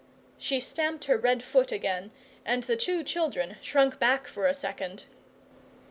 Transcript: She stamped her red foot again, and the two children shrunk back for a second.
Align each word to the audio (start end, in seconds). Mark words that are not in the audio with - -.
She 0.39 0.59
stamped 0.59 1.05
her 1.05 1.15
red 1.15 1.43
foot 1.43 1.71
again, 1.71 2.09
and 2.43 2.63
the 2.63 2.75
two 2.75 3.03
children 3.03 3.57
shrunk 3.61 3.99
back 3.99 4.25
for 4.27 4.47
a 4.47 4.53
second. 4.55 5.03